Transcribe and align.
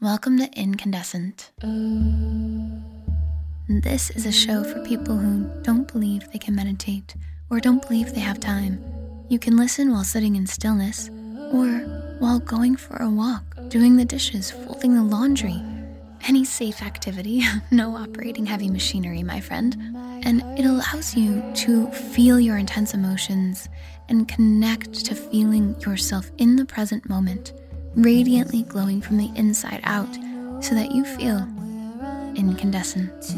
Welcome 0.00 0.38
to 0.38 0.48
Incandescent. 0.52 1.50
This 3.68 4.10
is 4.10 4.26
a 4.26 4.30
show 4.30 4.62
for 4.62 4.80
people 4.84 5.16
who 5.16 5.50
don't 5.64 5.92
believe 5.92 6.30
they 6.30 6.38
can 6.38 6.54
meditate 6.54 7.16
or 7.50 7.58
don't 7.58 7.82
believe 7.82 8.14
they 8.14 8.20
have 8.20 8.38
time. 8.38 8.80
You 9.28 9.40
can 9.40 9.56
listen 9.56 9.90
while 9.90 10.04
sitting 10.04 10.36
in 10.36 10.46
stillness 10.46 11.10
or 11.52 11.66
while 12.20 12.38
going 12.38 12.76
for 12.76 12.98
a 12.98 13.10
walk, 13.10 13.42
doing 13.70 13.96
the 13.96 14.04
dishes, 14.04 14.52
folding 14.52 14.94
the 14.94 15.02
laundry. 15.02 15.60
Any 16.28 16.44
safe 16.44 16.80
activity, 16.80 17.42
no 17.72 17.96
operating 17.96 18.46
heavy 18.46 18.70
machinery, 18.70 19.24
my 19.24 19.40
friend. 19.40 19.76
And 20.24 20.42
it 20.56 20.64
allows 20.64 21.16
you 21.16 21.42
to 21.56 21.90
feel 21.90 22.38
your 22.38 22.56
intense 22.56 22.94
emotions 22.94 23.68
and 24.08 24.28
connect 24.28 25.04
to 25.06 25.16
feeling 25.16 25.74
yourself 25.80 26.30
in 26.38 26.54
the 26.54 26.64
present 26.64 27.08
moment 27.08 27.52
radiantly 27.94 28.62
glowing 28.62 29.00
from 29.00 29.16
the 29.16 29.30
inside 29.34 29.80
out 29.84 30.12
so 30.62 30.74
that 30.74 30.92
you 30.92 31.04
feel 31.04 31.38
incandescent. 32.34 33.34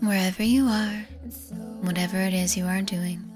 Wherever 0.00 0.42
you 0.42 0.66
are, 0.66 1.06
whatever 1.80 2.18
it 2.18 2.34
is 2.34 2.56
you 2.56 2.66
are 2.66 2.82
doing, 2.82 3.30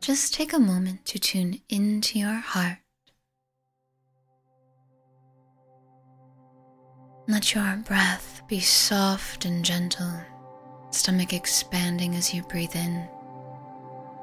just 0.00 0.34
take 0.34 0.52
a 0.52 0.58
moment 0.58 1.04
to 1.06 1.18
tune 1.18 1.60
into 1.68 2.18
your 2.18 2.34
heart. 2.34 2.78
Let 7.28 7.54
your 7.54 7.76
breath 7.86 8.42
be 8.48 8.60
soft 8.60 9.44
and 9.44 9.64
gentle 9.64 10.20
stomach 10.90 11.32
expanding 11.32 12.16
as 12.16 12.34
you 12.34 12.42
breathe 12.42 12.74
in 12.74 13.08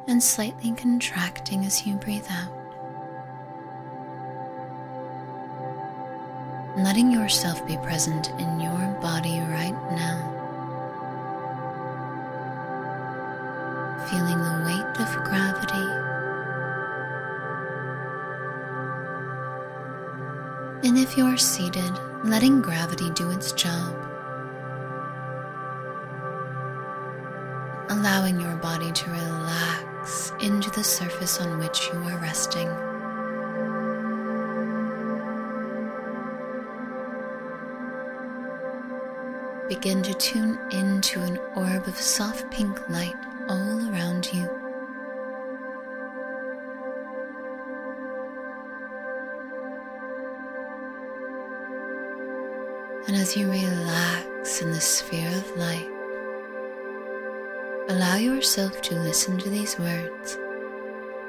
and 0.08 0.21
slightly 0.21 0.71
contracting 0.73 1.66
as 1.66 1.85
you 1.85 1.95
breathe 1.95 2.25
out. 2.30 2.53
Letting 6.77 7.11
yourself 7.11 7.66
be 7.66 7.77
present 7.77 8.30
in 8.39 8.59
your 8.59 8.97
body 9.02 9.39
right 9.39 9.75
now. 9.92 10.33
Feeling 14.09 14.38
the 14.38 14.64
weight 14.66 14.99
of 14.99 15.23
gravity. 15.23 15.88
And 20.88 20.97
if 20.97 21.17
you're 21.17 21.38
seated, 21.38 21.92
letting 22.23 22.61
gravity 22.61 23.09
do 23.11 23.31
its 23.31 23.52
job 23.53 24.06
allowing 27.98 28.40
your 28.40 28.56
body 28.58 28.92
to 28.92 29.09
relax 29.09 30.31
into 30.40 30.70
the 30.70 30.84
surface 30.84 31.42
on 31.42 31.58
which 31.58 31.90
you 31.92 32.00
are 32.04 32.17
resting. 32.20 32.67
Begin 39.67 40.04
to 40.04 40.14
tune 40.14 40.59
into 40.72 41.22
an 41.22 41.39
orb 41.56 41.88
of 41.88 41.98
soft 41.98 42.52
pink 42.52 42.88
light 42.88 43.16
all 43.50 43.89
around 43.89 44.32
you. 44.32 44.48
And 53.08 53.16
as 53.16 53.36
you 53.36 53.50
relax 53.50 54.61
in 54.61 54.72
the 54.72 54.82
sphere 54.82 55.30
of 55.30 55.58
light, 55.58 55.97
Allow 57.89 58.17
yourself 58.17 58.81
to 58.81 58.95
listen 58.95 59.38
to 59.38 59.49
these 59.49 59.80
words 59.80 60.38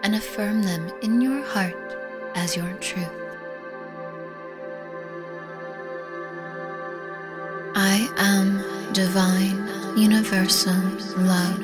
and 0.02 0.16
affirm 0.16 0.62
them 0.62 0.90
in 1.02 1.20
your 1.20 1.40
heart 1.40 1.96
as 2.34 2.56
your 2.56 2.72
truth. 2.80 3.08
I 7.76 8.08
am 8.18 8.92
divine, 8.92 9.68
universal 9.96 10.74
love. 11.18 11.60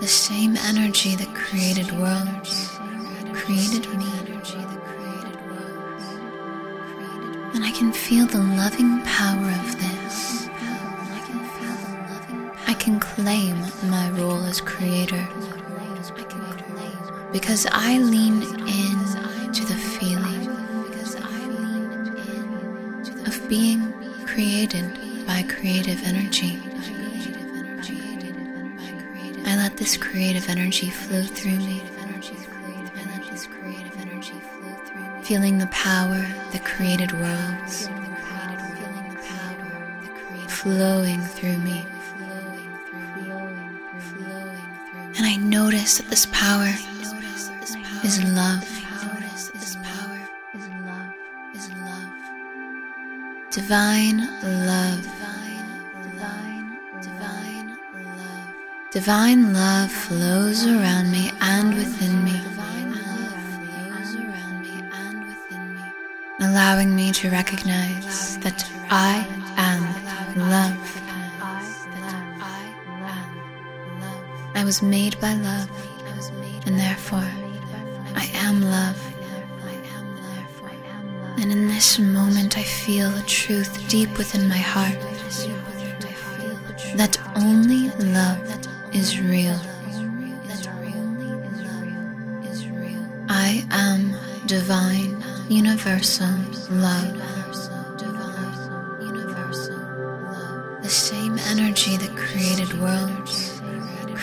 The 0.00 0.08
same 0.08 0.56
energy 0.56 1.14
that 1.14 1.32
created 1.34 1.92
worlds 1.92 2.70
created 3.32 3.86
me. 3.96 4.06
And 7.54 7.64
I 7.64 7.70
can 7.70 7.92
feel 7.92 8.26
the 8.26 8.38
loving 8.38 9.02
power 9.02 9.50
of 9.50 9.78
this 9.78 9.89
can 12.80 12.98
claim 12.98 13.56
my 13.90 14.08
role 14.12 14.42
as 14.44 14.58
creator 14.58 15.28
because 17.30 17.66
I 17.70 17.98
lean 17.98 18.42
in 18.42 19.52
to 19.52 19.64
the 19.66 19.74
feeling 19.74 20.48
of 23.26 23.48
being 23.50 23.92
created 24.24 24.86
by 25.26 25.42
creative 25.42 26.02
energy. 26.04 26.58
I 29.44 29.56
let 29.56 29.76
this 29.76 29.98
creative 29.98 30.48
energy 30.48 30.88
flow 30.88 31.22
through 31.22 31.58
me. 31.58 31.82
Feeling 35.22 35.58
the 35.58 35.66
power 35.66 36.26
that 36.52 36.64
created 36.64 37.12
worlds 37.12 37.90
flowing 40.62 41.20
through 41.22 41.56
me. 41.58 41.86
And 44.94 45.26
I 45.26 45.36
notice 45.36 45.98
that 45.98 46.08
this 46.08 46.26
power 46.26 46.72
is 48.04 48.22
love. 48.24 48.66
Divine 53.50 54.18
love. 54.66 55.06
Divine 58.92 59.52
love 59.52 59.90
flows 59.90 60.66
around 60.66 61.10
me 61.10 61.30
and 61.40 61.74
within 61.74 62.24
me, 62.24 62.40
allowing 66.40 66.94
me 66.94 67.12
to 67.12 67.30
recognize 67.30 68.38
that 68.38 68.68
I 68.90 69.26
was 74.70 74.82
made 74.82 75.20
by 75.20 75.34
love, 75.34 75.68
and 76.64 76.78
therefore 76.78 77.28
I 78.14 78.30
am 78.34 78.62
love. 78.62 78.98
And 81.40 81.50
in 81.50 81.66
this 81.66 81.98
moment, 81.98 82.56
I 82.56 82.62
feel 82.62 83.08
a 83.16 83.22
truth 83.22 83.72
deep 83.88 84.16
within 84.16 84.48
my 84.48 84.62
heart 84.74 84.96
that 87.00 87.18
only 87.34 87.90
love 88.18 88.40
is 88.94 89.18
real. 89.20 89.60
I 93.28 93.66
am 93.72 94.14
divine, 94.46 95.20
universal 95.48 96.36
love. 96.70 97.16
The 100.80 100.96
same 101.10 101.38
energy 101.52 101.96
that 101.96 102.16
created 102.16 102.80
worlds 102.80 103.29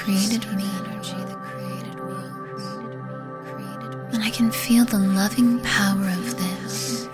created 0.07 0.45
me. 0.55 0.63
And 4.13 4.23
I 4.23 4.29
can 4.29 4.51
feel 4.51 4.85
the 4.85 4.99
loving 4.99 5.59
power 5.63 6.07
of 6.07 6.37
this. 6.39 7.09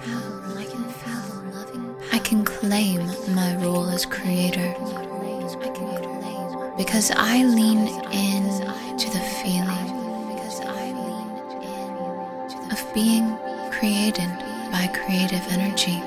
I 2.12 2.20
can 2.20 2.46
claim 2.46 3.08
my 3.34 3.56
role 3.56 3.90
as 3.90 4.06
creator 4.06 4.76
because 6.78 7.10
I 7.16 7.44
lean 7.44 7.88
in 8.14 8.44
to 9.00 9.10
the 9.10 9.24
feeling 9.42 9.90
of 12.72 12.94
being 12.94 13.36
created 13.72 14.30
by 14.72 14.86
creative 14.94 15.42
energy. 15.50 16.00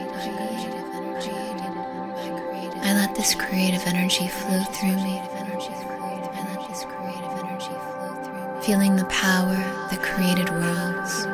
I 2.87 2.93
let 2.94 3.16
this 3.16 3.34
creative 3.34 3.84
energy 3.88 4.28
flow 4.28 4.62
through 4.62 4.94
me. 5.02 5.36
Feeling 8.66 8.96
the 8.96 9.04
power 9.04 9.54
that 9.90 10.02
created 10.02 10.50
worlds 10.50 11.24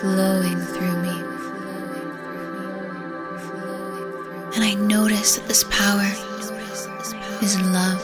flowing 0.00 0.58
through 0.58 0.96
me. 1.02 1.16
And 4.56 4.64
I 4.64 4.74
notice 4.74 5.36
that 5.36 5.46
this 5.46 5.62
power 5.70 6.10
is 7.42 7.60
love. 7.60 8.02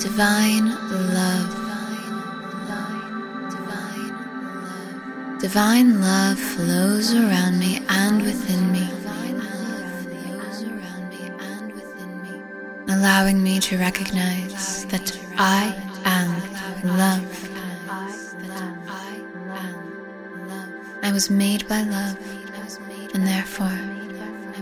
Divine 0.00 0.68
love. 1.12 1.52
Divine 5.42 6.00
love 6.00 6.38
flows 6.38 7.12
around 7.12 7.58
me 7.58 7.82
and 7.90 8.22
within 8.22 8.72
me 8.72 8.88
allowing 13.06 13.40
me 13.40 13.60
to 13.60 13.78
recognize 13.78 14.84
that 14.86 15.16
I 15.38 15.72
am 16.04 16.28
love. 16.98 17.50
I 21.04 21.12
was 21.12 21.30
made 21.30 21.68
by 21.68 21.82
love, 21.82 22.18
and 23.14 23.24
therefore 23.24 23.78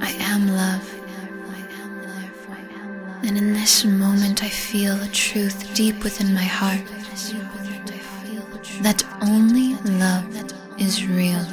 I 0.02 0.10
am 0.20 0.48
love. 0.48 0.86
And 3.22 3.38
in 3.38 3.54
this 3.54 3.82
moment, 3.86 4.44
I 4.44 4.50
feel 4.50 5.00
a 5.00 5.08
truth 5.08 5.74
deep 5.74 6.04
within 6.04 6.34
my 6.34 6.42
heart 6.42 6.84
that 8.82 9.02
only 9.22 9.76
love 10.04 10.28
is 10.78 11.06
real. 11.06 11.46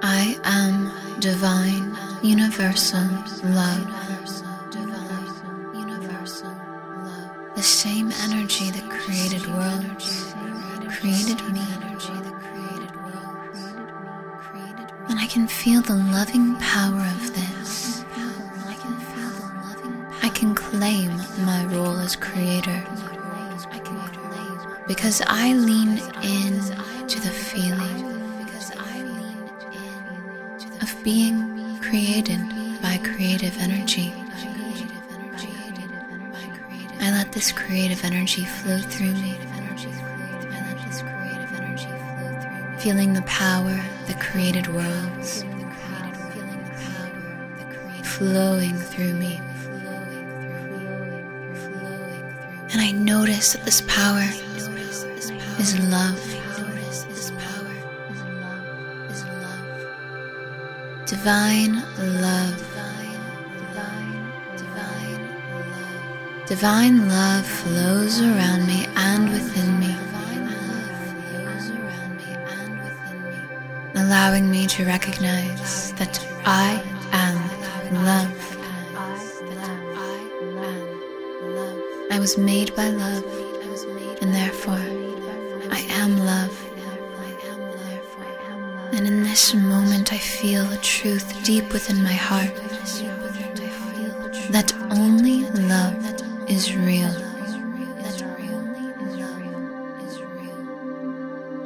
I 0.00 0.38
am 0.44 0.92
divine, 1.18 2.03
universal 2.24 3.06
love. 3.44 3.86
The 7.54 7.62
same 7.62 8.10
energy 8.22 8.70
that 8.70 8.88
created 8.88 9.46
worlds 9.46 10.34
created 10.88 11.38
me. 11.52 11.60
And 15.08 15.18
I 15.18 15.26
can 15.28 15.46
feel 15.46 15.82
the 15.82 15.96
loving 15.96 16.56
power 16.56 17.06
of 17.16 17.34
this. 17.34 18.04
I 20.22 20.30
can 20.30 20.54
claim 20.54 21.10
my 21.44 21.66
role 21.66 21.98
as 21.98 22.16
creator 22.16 22.82
because 24.88 25.22
I 25.26 25.52
lean 25.52 25.98
in 26.22 26.60
to 27.06 27.20
the 27.20 27.30
feeling 27.30 28.04
of 30.80 31.04
being 31.04 31.53
created 31.94 32.40
by 32.82 32.98
creative 33.04 33.56
energy. 33.60 34.12
I 37.00 37.12
let 37.12 37.30
this 37.30 37.52
creative 37.52 38.04
energy 38.04 38.44
flow 38.44 38.78
through 38.78 39.12
me, 39.12 39.38
feeling 42.80 43.12
the 43.12 43.22
power 43.26 43.80
that 44.08 44.18
created 44.18 44.66
worlds 44.74 45.44
flowing 48.02 48.76
through 48.76 49.14
me. 49.14 49.40
And 52.72 52.80
I 52.80 52.90
notice 52.90 53.52
that 53.52 53.64
this 53.64 53.82
power 53.82 54.28
is 55.60 55.78
love. 55.78 56.33
Divine 61.24 61.76
love. 62.20 62.60
Divine 66.46 67.08
love 67.08 67.46
flows 67.46 68.20
around 68.20 68.66
me 68.66 68.86
and 68.94 69.30
within 69.30 69.80
me, 69.80 69.96
allowing 73.94 74.50
me 74.50 74.66
to 74.66 74.84
recognize 74.84 75.94
that 75.94 76.20
I 76.44 76.82
am 77.12 77.38
love. 78.04 78.58
I 82.10 82.18
was 82.18 82.36
made 82.36 82.76
by 82.76 82.88
love, 82.90 83.24
and 84.20 84.34
therefore 84.34 84.84
I 85.70 85.86
am 85.88 86.18
love. 86.18 86.63
And 88.94 89.08
in 89.08 89.24
this 89.24 89.52
moment, 89.52 90.12
I 90.12 90.18
feel 90.18 90.70
a 90.70 90.76
truth 90.76 91.44
deep 91.44 91.72
within 91.72 92.00
my 92.00 92.12
heart 92.12 92.54
that 94.50 94.72
only 94.92 95.42
love 95.66 95.98
is 96.48 96.76
real. 96.76 97.10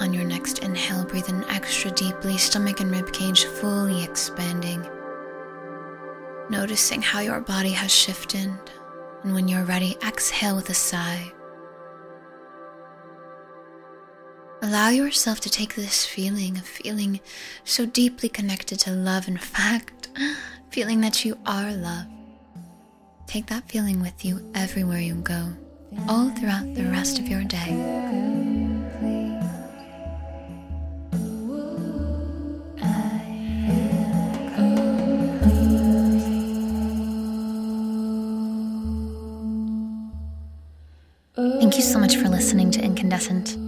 On 0.00 0.14
your 0.14 0.24
next 0.24 0.60
inhale, 0.60 1.04
breathe 1.04 1.28
in 1.28 1.44
extra 1.50 1.90
deeply, 1.90 2.38
stomach 2.38 2.80
and 2.80 2.90
rib 2.90 3.12
cage 3.12 3.44
fully 3.44 4.02
expanding. 4.02 4.88
Noticing 6.48 7.02
how 7.02 7.20
your 7.20 7.40
body 7.40 7.72
has 7.72 7.92
shifted, 7.92 8.50
and 9.22 9.34
when 9.34 9.48
you're 9.48 9.64
ready, 9.64 9.98
exhale 10.02 10.56
with 10.56 10.70
a 10.70 10.74
sigh. 10.74 11.30
Allow 14.60 14.88
yourself 14.88 15.38
to 15.40 15.50
take 15.50 15.76
this 15.76 16.04
feeling 16.04 16.56
of 16.56 16.66
feeling 16.66 17.20
so 17.62 17.86
deeply 17.86 18.28
connected 18.28 18.80
to 18.80 18.90
love, 18.90 19.28
in 19.28 19.36
fact, 19.36 20.08
feeling 20.70 21.00
that 21.02 21.24
you 21.24 21.38
are 21.46 21.72
love. 21.72 22.06
Take 23.28 23.46
that 23.46 23.68
feeling 23.68 24.00
with 24.00 24.24
you 24.24 24.40
everywhere 24.56 24.98
you 24.98 25.14
go, 25.14 25.52
all 26.08 26.30
throughout 26.30 26.74
the 26.74 26.84
rest 26.84 27.20
of 27.20 27.28
your 27.28 27.44
day. 27.44 27.68
Thank 41.60 41.76
you 41.76 41.82
so 41.82 42.00
much 42.00 42.16
for 42.16 42.28
listening 42.28 42.72
to 42.72 42.80
Incandescent. 42.80 43.67